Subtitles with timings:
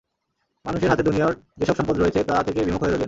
[0.65, 2.99] মানুষের হাতে দুনিয়ার যেসব সম্পদ রয়েছে তা থেকে বিমুখ হয়ে রইলেন।